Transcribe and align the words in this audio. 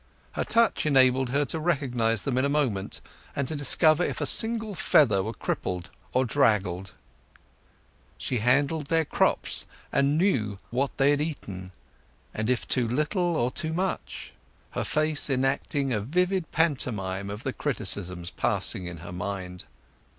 Her 0.31 0.43
touch 0.43 0.87
enabled 0.87 1.29
her 1.29 1.45
to 1.45 1.59
recognize 1.59 2.23
them 2.23 2.35
in 2.39 2.43
a 2.43 2.49
moment, 2.49 3.01
and 3.35 3.47
to 3.47 3.55
discover 3.55 4.03
if 4.03 4.19
a 4.19 4.25
single 4.25 4.73
feather 4.73 5.21
were 5.21 5.31
crippled 5.31 5.91
or 6.11 6.25
draggled. 6.25 6.93
She 8.17 8.39
handled 8.39 8.87
their 8.87 9.05
crops, 9.05 9.67
and 9.91 10.17
knew 10.17 10.57
what 10.71 10.97
they 10.97 11.11
had 11.11 11.21
eaten, 11.21 11.71
and 12.33 12.49
if 12.49 12.67
too 12.67 12.87
little 12.87 13.35
or 13.37 13.51
too 13.51 13.73
much; 13.73 14.33
her 14.71 14.83
face 14.83 15.29
enacting 15.29 15.93
a 15.93 16.01
vivid 16.01 16.51
pantomime 16.51 17.29
of 17.29 17.43
the 17.43 17.53
criticisms 17.53 18.31
passing 18.31 18.87
in 18.87 18.97
her 19.05 19.13
mind. 19.13 19.65